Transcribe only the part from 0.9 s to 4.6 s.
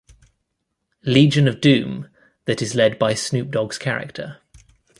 Legion of Doom that is led by Snoop Dogg's character.